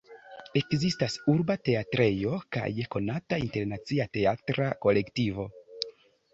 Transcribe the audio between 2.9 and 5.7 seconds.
konata internacia teatra kolektivo.